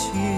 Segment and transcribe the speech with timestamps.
[0.00, 0.29] 去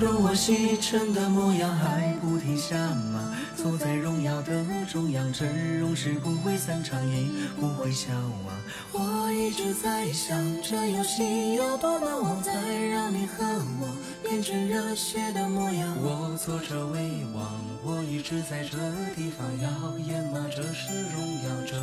[0.00, 3.34] 如我西沉的模样还不停下吗？
[3.56, 7.24] 坐在荣耀的中央，阵容是不会散场，也
[7.58, 8.54] 不会消亡。
[8.92, 13.44] 我一直在想，这游戏有多难忘，才让你和
[13.80, 15.96] 我变成热血的模样。
[16.00, 18.76] 我坐着未亡，我一直在这
[19.14, 20.44] 地方摇曳吗？
[20.50, 21.76] 这是荣耀，这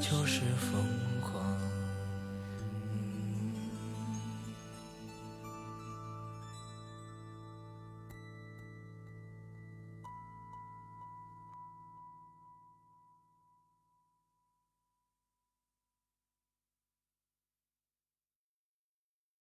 [0.00, 0.84] 就是疯
[1.20, 1.69] 狂。